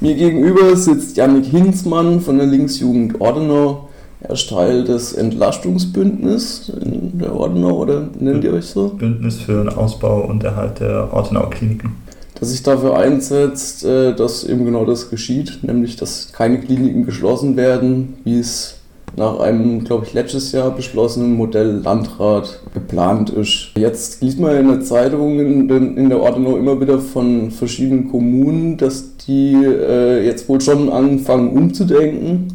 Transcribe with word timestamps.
Mir 0.00 0.14
gegenüber 0.14 0.76
sitzt 0.76 1.16
Jannik 1.16 1.46
Hinzmann 1.46 2.20
von 2.20 2.38
der 2.38 2.46
Linksjugend 2.46 3.20
Ordenau. 3.20 3.88
Er 4.20 4.30
ist 4.30 4.48
Teil 4.48 4.84
des 4.84 5.12
Entlastungsbündnisses 5.12 6.68
in 6.68 7.18
der 7.18 7.34
Ordenau, 7.34 7.78
oder 7.78 8.08
nennt 8.20 8.44
ihr 8.44 8.52
euch 8.52 8.66
so? 8.66 8.90
Bündnis 8.90 9.40
für 9.40 9.64
den 9.64 9.68
Ausbau 9.70 10.24
und 10.24 10.44
Erhalt 10.44 10.78
der 10.78 11.12
Ordenau 11.12 11.48
Kliniken. 11.50 11.96
Das 12.38 12.50
sich 12.50 12.62
dafür 12.62 12.96
einsetzt, 12.96 13.84
äh, 13.84 14.14
dass 14.14 14.44
eben 14.44 14.64
genau 14.64 14.84
das 14.84 15.10
geschieht, 15.10 15.58
nämlich 15.62 15.96
dass 15.96 16.32
keine 16.32 16.60
Kliniken 16.60 17.04
geschlossen 17.04 17.56
werden, 17.56 18.18
wie 18.22 18.38
es 18.38 18.77
nach 19.18 19.40
einem, 19.40 19.84
glaube 19.84 20.06
ich, 20.06 20.14
letztes 20.14 20.52
Jahr 20.52 20.70
beschlossenen 20.70 21.34
Modell 21.34 21.80
Landrat 21.84 22.60
geplant 22.72 23.30
ist. 23.30 23.72
Jetzt 23.76 24.22
liest 24.22 24.40
man 24.40 24.56
in 24.56 24.68
der 24.68 24.80
Zeitung 24.80 25.38
in, 25.38 26.08
der 26.08 26.20
Ortenau 26.20 26.56
immer 26.56 26.80
wieder 26.80 26.98
von 26.98 27.50
verschiedenen 27.50 28.10
Kommunen, 28.10 28.76
dass 28.76 29.16
die 29.18 29.54
äh, 29.54 30.24
jetzt 30.24 30.48
wohl 30.48 30.60
schon 30.60 30.88
anfangen 30.88 31.50
umzudenken. 31.50 32.48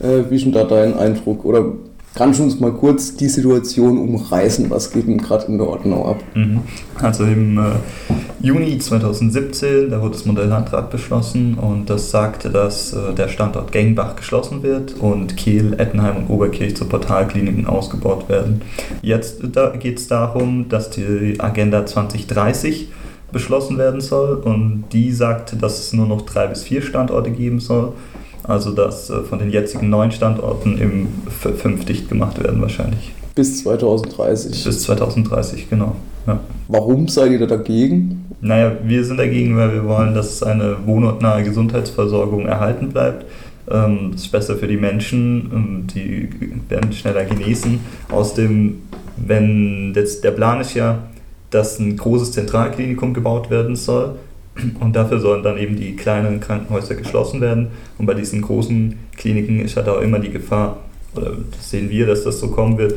Äh, 0.00 0.30
wie 0.30 0.36
ist 0.36 0.44
denn 0.44 0.52
da 0.52 0.64
dein 0.64 0.96
Eindruck? 0.96 1.44
Oder 1.44 1.72
Kannst 2.14 2.38
du 2.38 2.44
uns 2.44 2.60
mal 2.60 2.72
kurz 2.72 3.16
die 3.16 3.28
Situation 3.28 3.98
umreißen? 3.98 4.70
Was 4.70 4.92
geht 4.92 5.08
denn 5.08 5.18
gerade 5.18 5.46
in 5.46 5.58
der 5.58 5.66
Ordnung 5.66 6.06
ab? 6.06 6.22
Mhm. 6.34 6.60
Also 7.00 7.24
im 7.24 7.58
äh, 7.58 7.72
Juni 8.40 8.78
2017, 8.78 9.90
da 9.90 10.00
wurde 10.00 10.12
das 10.12 10.24
Modell 10.24 10.46
Landrat 10.46 10.90
beschlossen 10.90 11.54
und 11.54 11.90
das 11.90 12.12
sagte, 12.12 12.50
dass 12.50 12.92
äh, 12.92 13.14
der 13.14 13.26
Standort 13.26 13.72
Gengbach 13.72 14.14
geschlossen 14.14 14.62
wird 14.62 14.94
und 15.00 15.36
Kiel, 15.36 15.74
Ettenheim 15.76 16.18
und 16.18 16.30
Oberkirch 16.30 16.76
zu 16.76 16.84
Portalkliniken 16.84 17.66
ausgebaut 17.66 18.28
werden. 18.28 18.62
Jetzt 19.02 19.40
da 19.52 19.70
geht 19.70 19.98
es 19.98 20.06
darum, 20.06 20.68
dass 20.68 20.90
die 20.90 21.34
Agenda 21.38 21.84
2030 21.84 22.90
beschlossen 23.32 23.76
werden 23.76 24.00
soll 24.00 24.36
und 24.36 24.84
die 24.92 25.10
sagt, 25.10 25.60
dass 25.60 25.80
es 25.80 25.92
nur 25.92 26.06
noch 26.06 26.22
drei 26.22 26.46
bis 26.46 26.62
vier 26.62 26.80
Standorte 26.80 27.32
geben 27.32 27.58
soll 27.58 27.94
also 28.44 28.72
dass 28.72 29.10
äh, 29.10 29.22
von 29.22 29.38
den 29.38 29.50
jetzigen 29.50 29.90
neun 29.90 30.12
Standorten 30.12 30.78
im 30.78 31.08
fünf 31.28 31.84
dicht 31.84 32.08
gemacht 32.08 32.42
werden 32.42 32.60
wahrscheinlich. 32.60 33.12
Bis 33.34 33.62
2030. 33.64 34.64
Bis 34.64 34.82
2030, 34.82 35.68
genau. 35.68 35.96
Ja. 36.26 36.40
Warum 36.68 37.08
seid 37.08 37.32
ihr 37.32 37.40
da 37.40 37.46
dagegen? 37.46 38.24
Naja, 38.40 38.76
wir 38.84 39.04
sind 39.04 39.18
dagegen, 39.18 39.56
weil 39.56 39.72
wir 39.72 39.84
wollen, 39.84 40.14
dass 40.14 40.42
eine 40.42 40.76
wohnortnahe 40.86 41.42
Gesundheitsversorgung 41.42 42.46
erhalten 42.46 42.90
bleibt. 42.90 43.26
Ähm, 43.70 44.10
das 44.12 44.22
ist 44.22 44.32
besser 44.32 44.56
für 44.56 44.66
die 44.66 44.76
Menschen, 44.76 45.50
ähm, 45.52 45.86
die 45.92 46.28
werden 46.68 46.92
schneller 46.92 47.24
genesen. 47.24 47.80
Außerdem, 48.10 48.76
wenn 49.16 49.92
jetzt 49.94 50.22
der 50.22 50.32
Plan 50.32 50.60
ist 50.60 50.74
ja, 50.74 50.98
dass 51.50 51.78
ein 51.78 51.96
großes 51.96 52.32
Zentralklinikum 52.32 53.14
gebaut 53.14 53.50
werden 53.50 53.76
soll, 53.76 54.16
und 54.80 54.94
dafür 54.94 55.20
sollen 55.20 55.42
dann 55.42 55.58
eben 55.58 55.76
die 55.76 55.96
kleinen 55.96 56.40
Krankenhäuser 56.40 56.94
geschlossen 56.94 57.40
werden. 57.40 57.68
Und 57.98 58.06
bei 58.06 58.14
diesen 58.14 58.42
großen 58.42 58.98
Kliniken 59.16 59.60
ist 59.60 59.76
halt 59.76 59.88
auch 59.88 60.00
immer 60.00 60.18
die 60.18 60.30
Gefahr, 60.30 60.78
oder 61.14 61.32
sehen 61.60 61.90
wir, 61.90 62.06
dass 62.06 62.24
das 62.24 62.40
so 62.40 62.48
kommen 62.48 62.78
wird, 62.78 62.94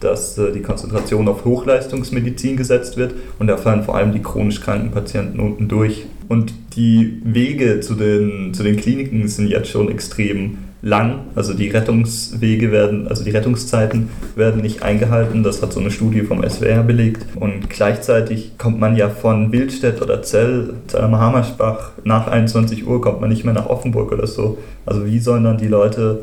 dass 0.00 0.36
äh, 0.38 0.52
die 0.52 0.62
Konzentration 0.62 1.28
auf 1.28 1.44
Hochleistungsmedizin 1.44 2.56
gesetzt 2.56 2.96
wird 2.96 3.14
und 3.38 3.46
da 3.46 3.56
fallen 3.56 3.82
vor 3.82 3.96
allem 3.96 4.12
die 4.12 4.22
chronisch 4.22 4.60
kranken 4.60 4.90
Patienten 4.90 5.40
unten 5.40 5.68
durch. 5.68 6.06
Und 6.28 6.52
die 6.76 7.20
Wege 7.24 7.80
zu 7.80 7.94
den, 7.94 8.52
zu 8.52 8.62
den 8.62 8.76
Kliniken 8.76 9.26
sind 9.28 9.48
jetzt 9.48 9.68
schon 9.68 9.90
extrem 9.90 10.58
lang. 10.86 11.24
Also 11.34 11.52
die 11.52 11.68
Rettungswege 11.68 12.70
werden, 12.70 13.08
also 13.08 13.24
die 13.24 13.30
Rettungszeiten 13.30 14.08
werden 14.36 14.62
nicht 14.62 14.82
eingehalten. 14.82 15.42
Das 15.42 15.60
hat 15.60 15.72
so 15.72 15.80
eine 15.80 15.90
Studie 15.90 16.22
vom 16.22 16.48
SWR 16.48 16.84
belegt. 16.84 17.26
Und 17.34 17.68
gleichzeitig 17.68 18.56
kommt 18.56 18.78
man 18.78 18.94
ja 18.94 19.10
von 19.10 19.50
Wildstedt 19.50 20.00
oder 20.00 20.22
Zell, 20.22 20.74
Zell 20.86 21.02
Hammersbach 21.02 21.90
nach 22.04 22.28
21 22.28 22.86
Uhr 22.86 23.00
kommt 23.00 23.20
man 23.20 23.30
nicht 23.30 23.44
mehr 23.44 23.54
nach 23.54 23.66
Offenburg 23.66 24.12
oder 24.12 24.28
so. 24.28 24.58
Also 24.86 25.04
wie 25.04 25.18
sollen 25.18 25.42
dann 25.42 25.58
die 25.58 25.66
Leute, 25.66 26.20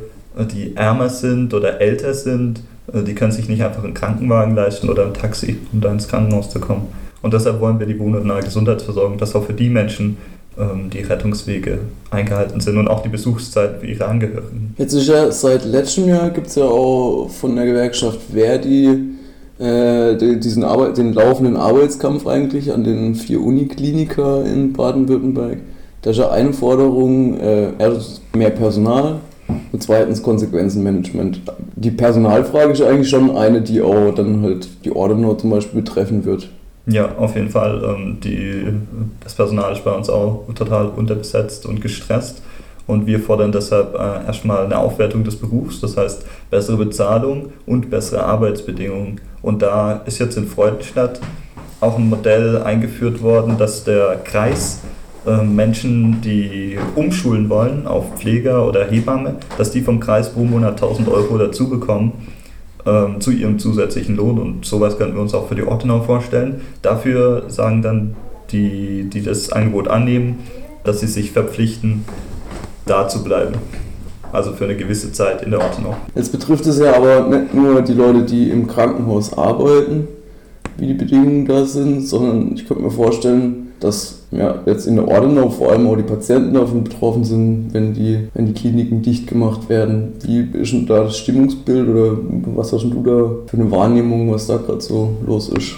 die 0.53 0.75
ärmer 0.77 1.09
sind 1.09 1.53
oder 1.53 1.81
älter 1.81 2.13
sind, 2.13 2.61
die 2.87 3.15
können 3.15 3.31
sich 3.31 3.49
nicht 3.49 3.63
einfach 3.63 3.83
einen 3.83 3.93
Krankenwagen 3.93 4.55
leisten 4.55 4.89
oder 4.89 5.05
ein 5.05 5.13
Taxi, 5.13 5.57
um 5.73 5.81
da 5.81 5.91
ins 5.91 6.07
Krankenhaus 6.07 6.49
zu 6.49 6.59
kommen. 6.59 6.87
Und 7.21 7.33
deshalb 7.33 7.59
wollen 7.59 7.79
wir 7.79 7.85
die 7.85 7.99
wohnortnahe 7.99 8.41
Gesundheitsversorgung, 8.41 9.17
dass 9.17 9.35
auch 9.35 9.45
für 9.45 9.53
die 9.53 9.69
Menschen 9.69 10.17
ähm, 10.17 10.17
die 10.91 10.99
Rettungswege 10.99 11.79
eingehalten 12.11 12.61
sind 12.61 12.77
und 12.77 12.87
auch 12.87 13.01
die 13.01 13.09
Besuchszeit 13.09 13.79
für 13.79 13.87
ihre 13.87 14.05
Angehörigen. 14.05 14.75
Jetzt 14.77 14.93
ist 14.93 15.07
ja 15.07 15.31
seit 15.31 15.65
letztem 15.65 16.07
Jahr 16.07 16.29
gibt 16.29 16.47
es 16.47 16.55
ja 16.55 16.65
auch 16.65 17.27
von 17.29 17.55
der 17.55 17.65
Gewerkschaft 17.65 18.19
Verdi 18.31 19.13
äh, 19.59 20.15
diesen 20.15 20.63
Arbeit, 20.63 20.97
den 20.97 21.13
laufenden 21.13 21.57
Arbeitskampf 21.57 22.27
eigentlich 22.27 22.71
an 22.71 22.83
den 22.83 23.15
vier 23.15 23.41
Unikliniker 23.41 24.45
in 24.45 24.73
Baden-Württemberg. 24.73 25.57
Da 26.01 26.09
ist 26.09 26.17
ja 26.17 26.31
eine 26.31 26.53
Forderung, 26.53 27.39
äh, 27.39 27.69
mehr 28.35 28.49
Personal 28.49 29.21
und 29.71 29.81
zweitens 29.81 30.21
Konsequenzenmanagement. 30.21 31.41
Die 31.75 31.91
Personalfrage 31.91 32.73
ist 32.73 32.81
eigentlich 32.81 33.09
schon 33.09 33.35
eine, 33.35 33.61
die 33.61 33.81
auch 33.81 34.13
dann 34.13 34.41
halt 34.41 34.67
die 34.85 34.91
Ordenau 34.91 35.35
zum 35.35 35.51
Beispiel 35.51 35.81
betreffen 35.81 36.25
wird. 36.25 36.49
Ja, 36.85 37.15
auf 37.17 37.35
jeden 37.35 37.49
Fall. 37.49 37.81
Ähm, 37.83 38.17
die, 38.21 38.65
das 39.23 39.33
Personal 39.35 39.71
ist 39.73 39.83
bei 39.83 39.91
uns 39.91 40.09
auch 40.09 40.45
total 40.53 40.87
unterbesetzt 40.87 41.65
und 41.65 41.81
gestresst. 41.81 42.41
Und 42.85 43.07
wir 43.07 43.21
fordern 43.21 43.53
deshalb 43.53 43.95
äh, 43.95 44.25
erstmal 44.25 44.65
eine 44.65 44.77
Aufwertung 44.77 45.23
des 45.23 45.37
Berufs, 45.37 45.79
das 45.79 45.95
heißt 45.95 46.25
bessere 46.49 46.75
Bezahlung 46.75 47.53
und 47.65 47.89
bessere 47.89 48.25
Arbeitsbedingungen. 48.25 49.21
Und 49.41 49.61
da 49.61 50.01
ist 50.05 50.19
jetzt 50.19 50.35
in 50.35 50.47
Freudenstadt 50.47 51.21
auch 51.79 51.97
ein 51.97 52.09
Modell 52.09 52.61
eingeführt 52.61 53.21
worden, 53.21 53.57
dass 53.57 53.85
der 53.85 54.19
Kreis 54.25 54.81
äh, 55.25 55.41
Menschen, 55.41 56.19
die 56.21 56.77
umschulen 56.95 57.49
wollen 57.49 57.87
auf 57.87 58.17
Pfleger 58.17 58.67
oder 58.67 58.85
Hebamme, 58.85 59.35
dass 59.57 59.71
die 59.71 59.81
vom 59.81 60.01
Kreis 60.01 60.33
pro 60.33 60.43
Monat 60.43 60.73
1000 60.73 61.07
Euro 61.07 61.37
dazu 61.37 61.69
bekommen 61.69 62.11
ähm, 62.85 63.21
zu 63.21 63.31
ihrem 63.31 63.59
zusätzlichen 63.59 64.15
Lohn. 64.15 64.39
Und 64.39 64.65
sowas 64.65 64.97
könnten 64.97 65.15
wir 65.15 65.21
uns 65.21 65.33
auch 65.33 65.47
für 65.47 65.55
die 65.55 65.63
Ortenau 65.63 66.01
vorstellen. 66.01 66.61
Dafür 66.81 67.45
sagen 67.47 67.81
dann 67.81 68.15
die, 68.51 69.09
die 69.09 69.23
das 69.23 69.51
Angebot 69.51 69.87
annehmen, 69.87 70.39
dass 70.83 70.99
sie 70.99 71.07
sich 71.07 71.31
verpflichten, 71.31 72.03
da 72.85 73.07
zu 73.07 73.23
bleiben. 73.23 73.55
Also 74.31 74.53
für 74.53 74.65
eine 74.65 74.75
gewisse 74.75 75.11
Zeit 75.11 75.43
in 75.43 75.51
der 75.51 75.61
Ortenau. 75.61 75.95
Jetzt 76.15 76.31
betrifft 76.31 76.65
es 76.65 76.79
ja 76.79 76.95
aber 76.95 77.27
nicht 77.27 77.53
nur 77.53 77.81
die 77.81 77.93
Leute, 77.93 78.23
die 78.23 78.49
im 78.49 78.67
Krankenhaus 78.67 79.37
arbeiten, 79.37 80.07
wie 80.77 80.87
die 80.87 80.93
Bedingungen 80.95 81.45
da 81.45 81.65
sind, 81.65 82.01
sondern 82.07 82.53
ich 82.55 82.67
könnte 82.67 82.83
mir 82.83 82.91
vorstellen, 82.91 83.71
dass 83.79 84.22
ja, 84.33 84.55
jetzt 84.65 84.87
in 84.87 84.95
der 84.95 85.07
Ordenau 85.07 85.49
vor 85.49 85.71
allem 85.71 85.87
auch 85.87 85.95
die 85.95 86.03
Patienten 86.03 86.53
davon 86.53 86.83
betroffen 86.83 87.23
sind, 87.23 87.69
wenn 87.71 87.93
die, 87.93 88.27
wenn 88.33 88.47
die 88.47 88.53
Kliniken 88.53 89.01
dicht 89.01 89.27
gemacht 89.27 89.69
werden. 89.69 90.13
Wie 90.23 90.47
ist 90.59 90.73
denn 90.73 90.85
da 90.85 91.03
das 91.03 91.17
Stimmungsbild 91.17 91.87
oder 91.87 92.17
was 92.55 92.73
hast 92.73 92.83
du 92.83 93.03
da 93.03 93.49
für 93.49 93.57
eine 93.57 93.69
Wahrnehmung, 93.71 94.31
was 94.31 94.47
da 94.47 94.57
gerade 94.57 94.81
so 94.81 95.15
los 95.25 95.49
ist? 95.49 95.75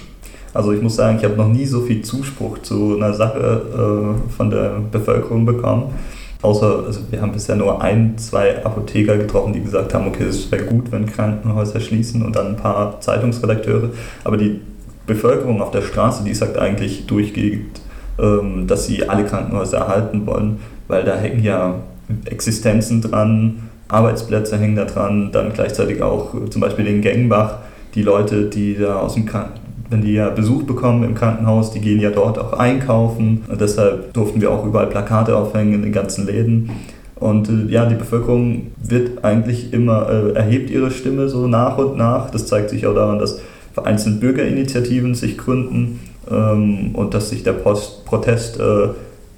Also 0.53 0.71
ich 0.71 0.81
muss 0.81 0.95
sagen, 0.95 1.17
ich 1.17 1.25
habe 1.25 1.35
noch 1.35 1.49
nie 1.49 1.65
so 1.65 1.81
viel 1.81 2.01
Zuspruch 2.01 2.59
zu 2.59 2.95
einer 2.95 3.13
Sache 3.13 3.61
äh, 3.73 4.31
von 4.31 4.49
der 4.49 4.77
Bevölkerung 4.89 5.45
bekommen. 5.45 5.93
Außer, 6.41 6.83
also 6.85 7.01
wir 7.09 7.21
haben 7.21 7.33
bisher 7.33 7.57
nur 7.57 7.81
ein, 7.81 8.17
zwei 8.17 8.63
Apotheker 8.63 9.17
getroffen, 9.17 9.51
die 9.51 9.61
gesagt 9.61 9.93
haben, 9.93 10.07
okay, 10.07 10.25
es 10.25 10.49
wäre 10.51 10.63
gut, 10.63 10.91
wenn 10.91 11.07
Krankenhäuser 11.07 11.81
schließen 11.81 12.23
und 12.23 12.35
dann 12.37 12.47
ein 12.47 12.55
paar 12.55 13.01
Zeitungsredakteure. 13.01 13.89
Aber 14.23 14.37
die 14.37 14.61
Bevölkerung 15.07 15.61
auf 15.61 15.71
der 15.71 15.81
Straße, 15.81 16.23
die 16.23 16.33
sagt 16.33 16.57
eigentlich 16.57 17.05
durchgehend, 17.05 17.81
ähm, 18.19 18.67
dass 18.67 18.85
sie 18.85 19.07
alle 19.07 19.25
Krankenhäuser 19.25 19.77
erhalten 19.77 20.25
wollen, 20.25 20.59
weil 20.87 21.03
da 21.03 21.15
hängen 21.15 21.43
ja 21.43 21.75
Existenzen 22.25 23.01
dran, 23.01 23.69
Arbeitsplätze 23.87 24.57
hängen 24.57 24.75
da 24.75 24.85
dran, 24.85 25.31
dann 25.31 25.53
gleichzeitig 25.53 26.01
auch 26.01 26.33
äh, 26.33 26.49
zum 26.49 26.61
Beispiel 26.61 26.87
in 26.87 27.01
Gengbach, 27.01 27.57
die 27.93 28.03
Leute, 28.03 28.45
die 28.45 28.77
da 28.77 28.97
aus 28.97 29.13
dem 29.13 29.25
Krankenhaus 29.25 29.61
wenn 29.89 30.01
die 30.01 30.13
ja 30.13 30.29
Besuch 30.29 30.63
bekommen 30.63 31.03
im 31.03 31.15
Krankenhaus, 31.15 31.71
die 31.71 31.79
gehen 31.79 31.99
ja 31.99 32.09
dort 32.09 32.39
auch 32.39 32.53
einkaufen. 32.53 33.43
Und 33.47 33.61
deshalb 33.61 34.13
durften 34.13 34.41
wir 34.41 34.51
auch 34.51 34.65
überall 34.65 34.87
Plakate 34.87 35.35
aufhängen 35.35 35.73
in 35.75 35.81
den 35.83 35.91
ganzen 35.91 36.25
Läden. 36.25 36.71
Und 37.15 37.49
äh, 37.49 37.71
ja, 37.71 37.85
die 37.85 37.95
Bevölkerung 37.95 38.71
wird 38.81 39.23
eigentlich 39.23 39.73
immer, 39.73 40.09
äh, 40.09 40.33
erhebt 40.33 40.69
ihre 40.69 40.91
Stimme 40.91 41.29
so 41.29 41.47
nach 41.47 41.77
und 41.77 41.97
nach. 41.97 42.29
Das 42.29 42.47
zeigt 42.47 42.69
sich 42.69 42.87
auch 42.87 42.95
daran, 42.95 43.19
dass 43.19 43.39
vereinzelt 43.73 44.19
Bürgerinitiativen 44.19 45.15
sich 45.15 45.37
gründen 45.37 45.99
ähm, 46.29 46.93
und 46.93 47.13
dass 47.13 47.29
sich 47.29 47.43
der 47.43 47.53
Post 47.53 48.05
Protest 48.05 48.59
äh, 48.59 48.89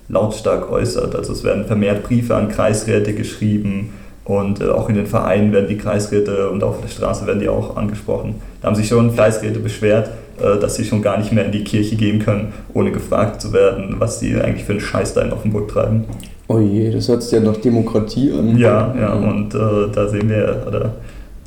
lautstark 0.09 0.71
äußert. 0.71 1.15
Also 1.15 1.33
es 1.33 1.43
werden 1.43 1.65
vermehrt 1.65 2.03
Briefe 2.03 2.35
an 2.35 2.49
Kreisräte 2.49 3.13
geschrieben 3.13 3.91
und 4.25 4.61
äh, 4.61 4.69
auch 4.69 4.89
in 4.89 4.95
den 4.95 5.07
Vereinen 5.07 5.51
werden 5.51 5.67
die 5.67 5.77
Kreisräte 5.77 6.49
und 6.49 6.63
auf 6.63 6.81
der 6.81 6.89
Straße 6.89 7.25
werden 7.25 7.39
die 7.39 7.49
auch 7.49 7.77
angesprochen. 7.77 8.35
Da 8.61 8.67
haben 8.67 8.75
sich 8.75 8.87
schon 8.87 9.15
Kreisräte 9.15 9.59
beschwert, 9.59 10.09
äh, 10.39 10.59
dass 10.59 10.75
sie 10.75 10.85
schon 10.85 11.01
gar 11.01 11.17
nicht 11.17 11.31
mehr 11.31 11.45
in 11.45 11.51
die 11.51 11.63
Kirche 11.63 11.95
gehen 11.95 12.19
können, 12.19 12.53
ohne 12.73 12.91
gefragt 12.91 13.41
zu 13.41 13.53
werden, 13.53 13.95
was 13.99 14.19
sie 14.19 14.35
eigentlich 14.39 14.65
für 14.65 14.73
einen 14.73 14.81
Scheiß 14.81 15.13
da 15.13 15.21
in 15.21 15.31
Offenburg 15.31 15.69
treiben. 15.69 16.05
Oh 16.49 16.59
je, 16.59 16.91
das 16.91 17.09
hört 17.09 17.23
sich 17.23 17.33
ja 17.33 17.41
nach 17.41 17.57
Demokratie 17.57 18.31
an. 18.31 18.57
Ja, 18.57 18.95
ja, 18.97 19.13
und 19.13 19.53
äh, 19.53 19.91
da 19.93 20.07
sehen 20.07 20.29
wir, 20.29 20.63
oder 20.65 20.93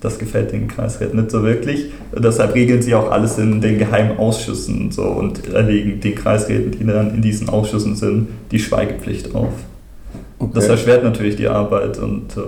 das 0.01 0.19
gefällt 0.19 0.53
den 0.53 0.69
Kreisräten 0.69 1.21
nicht 1.21 1.31
so 1.31 1.43
wirklich. 1.43 1.93
Deshalb 2.17 2.55
regeln 2.55 2.83
sie 2.83 2.95
auch 2.95 3.11
alles 3.11 3.39
in 3.39 3.61
den 3.61 3.79
geheimen 3.79 4.19
Ausschüssen 4.19 4.91
so 4.91 5.03
und 5.03 5.53
erlegen 5.53 6.01
den 6.01 6.15
Kreisräten, 6.15 6.73
die 6.73 6.85
dann 6.87 7.15
in 7.15 7.23
diesen 7.23 7.49
Ausschüssen 7.49 7.97
sind, 7.97 8.29
die 8.51 8.59
Schweigepflicht 8.59 9.35
auf. 9.35 9.53
Okay. 10.39 10.53
Das 10.55 10.69
erschwert 10.69 11.05
natürlich 11.05 11.37
die 11.37 11.49
Arbeit 11.49 11.99
und. 11.99 12.37
Äh 12.37 12.41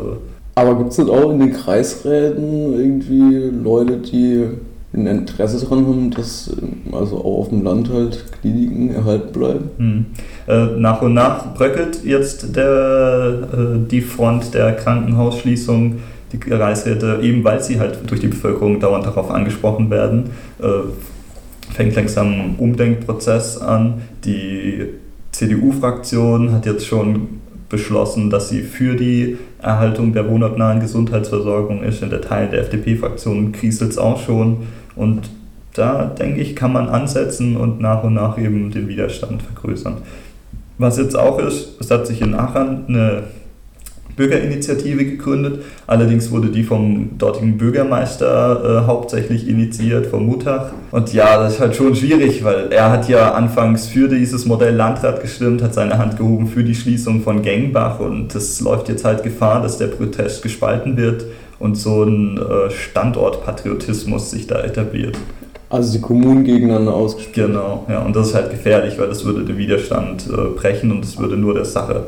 Aber 0.55 0.77
gibt 0.77 0.93
es 0.93 0.99
nicht 0.99 1.11
auch 1.11 1.31
in 1.31 1.41
den 1.41 1.53
Kreisräten 1.53 2.73
irgendwie 2.73 3.51
Leute, 3.63 3.99
die 3.99 4.47
ein 4.95 5.07
Interesse 5.07 5.65
daran 5.65 5.87
haben, 5.87 6.11
dass 6.11 6.51
also 6.93 7.19
auch 7.19 7.41
auf 7.41 7.49
dem 7.49 7.63
Land 7.63 7.91
halt 7.91 8.25
Kliniken 8.41 8.95
erhalten 8.95 9.33
bleiben. 9.33 9.71
Hm. 9.79 10.07
Äh, 10.47 10.79
nach 10.79 11.01
und 11.03 11.15
nach 11.15 11.55
bröckelt 11.55 12.05
jetzt 12.05 12.55
der, 12.55 13.49
äh, 13.53 13.89
die 13.91 14.03
Front 14.03 14.55
der 14.55 14.73
Krankenhausschließung. 14.73 15.97
Die 16.33 16.39
Kreisräte, 16.39 17.21
eben 17.23 17.45
weil 17.45 17.63
sie 17.63 17.79
halt 17.79 17.99
durch 18.07 18.21
die 18.21 18.29
Bevölkerung 18.29 18.81
dauernd 18.81 19.07
darauf 19.07 19.31
angesprochen 19.31 19.91
werden, 19.91 20.31
äh, 20.61 20.67
fängt 21.73 21.95
langsam 21.95 22.29
ein 22.29 22.55
Umdenkprozess 22.59 23.59
an. 23.59 24.03
Die 24.25 24.87
CDU-Fraktion 25.33 26.53
hat 26.53 26.67
jetzt 26.67 26.87
schon 26.87 27.41
beschlossen, 27.69 28.29
dass 28.29 28.51
sie 28.51 28.63
für 28.63 28.95
die 28.95 29.39
Erhaltung 29.61 30.13
der 30.13 30.29
wohnortnahen 30.29 30.81
Gesundheitsversorgung 30.81 31.83
ist. 31.83 32.03
In 32.03 32.11
der 32.11 32.21
Teil 32.21 32.49
der 32.49 32.61
FDP-Fraktion 32.61 33.53
kriselt 33.53 33.93
es 33.93 33.99
auch 33.99 34.21
schon. 34.21 34.59
Und 34.95 35.31
da 35.75 36.05
denke 36.05 36.41
ich, 36.41 36.55
kann 36.55 36.73
man 36.73 36.89
ansetzen 36.89 37.57
und 37.57 37.81
nach 37.81 38.05
und 38.05 38.15
nach 38.15 38.39
eben 38.39 38.71
den 38.71 38.89
Widerstand 38.89 39.43
vergrößern. 39.43 39.97
Was 40.77 40.99
jetzt 40.99 41.17
auch 41.17 41.39
ist, 41.39 41.81
es 41.81 41.91
hat 41.91 42.07
sich 42.07 42.21
in 42.21 42.35
Aachen 42.35 42.85
eine 42.89 43.23
Bürgerinitiative 44.17 45.05
gegründet. 45.05 45.63
Allerdings 45.87 46.31
wurde 46.31 46.49
die 46.49 46.65
vom 46.65 47.11
dortigen 47.19 47.59
Bürgermeister 47.59 48.83
äh, 48.83 48.87
hauptsächlich 48.87 49.49
initiiert, 49.49 50.07
vom 50.07 50.27
Muttach. 50.27 50.73
Und 50.91 51.13
ja, 51.13 51.43
das 51.43 51.55
ist 51.55 51.61
halt 51.61 51.77
schon 51.77 51.95
schwierig, 51.95 52.45
weil 52.45 52.71
er 52.71 52.91
hat 52.91 53.09
ja 53.09 53.33
anfangs 53.33 53.87
für 53.87 54.09
dieses 54.09 54.47
Modell 54.47 54.75
Landrat 54.75 55.23
gestimmt, 55.23 55.63
hat 55.63 55.75
seine 55.75 55.99
Hand 55.99 56.17
gehoben 56.17 56.49
für 56.49 56.65
die 56.65 56.75
Schließung 56.75 57.23
von 57.23 57.43
Gengbach 57.43 58.01
und 58.01 58.35
das 58.35 58.61
läuft 58.61 58.89
jetzt 58.89 59.05
halt 59.05 59.23
Gefahr, 59.23 59.63
dass 59.63 59.79
der 59.79 59.89
Protest 59.89 60.43
gespalten 60.43 60.97
wird 60.97 61.25
und 61.59 61.77
so 61.77 62.03
ein 62.03 62.39
äh, 62.39 62.71
Standortpatriotismus 62.71 64.31
sich 64.31 64.47
da 64.47 64.63
etabliert. 64.63 65.17
Also 65.71 65.93
die 65.93 66.03
Kommunen 66.03 66.45
gegeneinander 66.45 66.93
ausgespielt. 66.93 67.47
Genau, 67.47 67.87
ja, 67.89 68.03
und 68.03 68.15
das 68.15 68.29
ist 68.29 68.35
halt 68.35 68.51
gefährlich, 68.51 68.99
weil 68.99 69.09
das 69.09 69.25
würde 69.25 69.43
den 69.45 69.57
Widerstand 69.57 70.29
äh, 70.29 70.55
brechen 70.55 70.91
und 70.91 71.03
es 71.03 71.19
würde 71.19 71.37
nur 71.37 71.55
der 71.55 71.65
Sache 71.65 72.05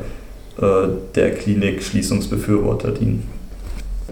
äh, 0.61 0.87
der 1.15 1.31
Klinik-Schließungsbefürworter 1.31 2.91
dienen. 2.91 3.23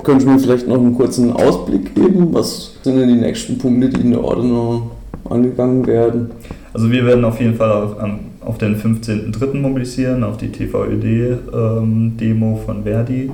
Können 0.04 0.20
Sie 0.20 0.26
mir 0.26 0.40
vielleicht 0.40 0.68
noch 0.68 0.78
einen 0.78 0.96
kurzen 0.96 1.32
Ausblick 1.32 1.96
geben? 1.96 2.34
Was 2.34 2.78
sind 2.82 2.98
denn 2.98 3.08
die 3.08 3.16
nächsten 3.16 3.58
Punkte, 3.58 3.90
die 3.90 4.02
in 4.02 4.12
der 4.12 4.24
Ordnung 4.24 4.92
angegangen 5.30 5.86
werden? 5.88 6.32
Also 6.74 6.92
wir 6.92 7.06
werden 7.06 7.24
auf 7.24 7.40
jeden 7.40 7.56
Fall 7.56 7.72
auf, 7.72 7.96
auf 8.42 8.58
den 8.58 8.76
15.03. 8.76 9.60
mobilisieren, 9.60 10.24
auf 10.24 10.38
die 10.38 10.52
TVÖD-Demo 10.52 12.52
ähm, 12.52 12.66
von 12.66 12.84
Verdi. 12.84 13.32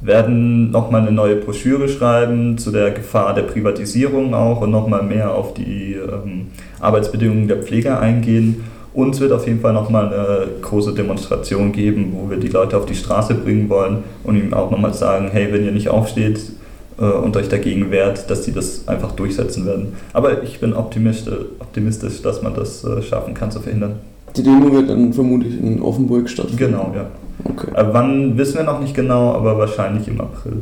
Werden 0.00 0.70
nochmal 0.70 1.02
eine 1.02 1.12
neue 1.12 1.36
Broschüre 1.36 1.88
schreiben 1.88 2.56
zu 2.56 2.70
der 2.70 2.92
Gefahr 2.92 3.34
der 3.34 3.42
Privatisierung 3.42 4.34
auch 4.34 4.62
und 4.62 4.70
nochmal 4.70 5.02
mehr 5.02 5.34
auf 5.34 5.52
die 5.52 5.94
ähm, 5.94 6.46
Arbeitsbedingungen 6.80 7.48
der 7.48 7.62
Pfleger 7.62 8.00
eingehen 8.00 8.64
und 8.96 9.14
es 9.14 9.20
wird 9.20 9.30
auf 9.30 9.46
jeden 9.46 9.60
Fall 9.60 9.74
nochmal 9.74 10.06
eine 10.06 10.48
große 10.62 10.94
Demonstration 10.94 11.70
geben, 11.70 12.14
wo 12.14 12.30
wir 12.30 12.38
die 12.38 12.48
Leute 12.48 12.78
auf 12.78 12.86
die 12.86 12.94
Straße 12.94 13.34
bringen 13.34 13.68
wollen 13.68 13.98
und 14.24 14.36
ihnen 14.36 14.54
auch 14.54 14.70
nochmal 14.70 14.94
sagen, 14.94 15.28
hey, 15.30 15.52
wenn 15.52 15.66
ihr 15.66 15.70
nicht 15.70 15.90
aufsteht 15.90 16.40
äh, 16.98 17.04
und 17.04 17.36
euch 17.36 17.50
dagegen 17.50 17.90
wehrt, 17.90 18.30
dass 18.30 18.46
sie 18.46 18.52
das 18.52 18.88
einfach 18.88 19.12
durchsetzen 19.12 19.66
werden. 19.66 19.92
Aber 20.14 20.42
ich 20.42 20.60
bin 20.60 20.72
optimistisch, 20.72 22.22
dass 22.22 22.42
man 22.42 22.54
das 22.54 22.84
äh, 22.84 23.02
schaffen 23.02 23.34
kann 23.34 23.50
zu 23.50 23.60
verhindern. 23.60 23.96
Die 24.34 24.42
Demo 24.42 24.72
wird 24.72 24.88
dann 24.88 25.12
vermutlich 25.12 25.60
in 25.60 25.82
Offenburg 25.82 26.30
stattfinden? 26.30 26.64
Genau, 26.64 26.92
ja. 26.96 27.06
Okay. 27.44 27.70
Äh, 27.74 27.84
wann 27.92 28.38
wissen 28.38 28.56
wir 28.56 28.64
noch 28.64 28.80
nicht 28.80 28.94
genau, 28.94 29.34
aber 29.34 29.58
wahrscheinlich 29.58 30.08
im 30.08 30.22
April. 30.22 30.54